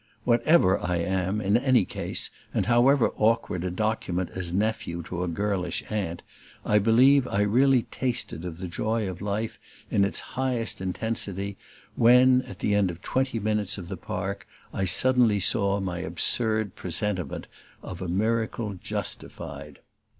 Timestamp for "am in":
0.95-1.55